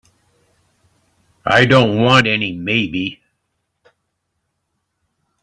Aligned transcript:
I 1.45 1.65
don't 1.65 1.97
want 2.01 2.25
any 2.25 2.53
maybe. 2.53 3.21